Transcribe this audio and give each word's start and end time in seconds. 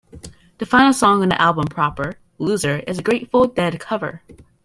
The 0.57 0.65
final 0.65 0.93
song 0.93 1.21
on 1.21 1.29
the 1.29 1.39
album 1.39 1.67
proper, 1.67 2.15
"Loser" 2.39 2.77
is 2.87 2.97
a 2.97 3.03
Grateful 3.03 3.45
Dead 3.45 3.79
cover. 3.79 4.23